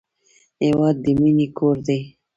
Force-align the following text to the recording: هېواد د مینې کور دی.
هېواد 0.63 0.95
د 1.03 1.05
مینې 1.19 1.47
کور 1.57 1.77
دی. 1.87 1.99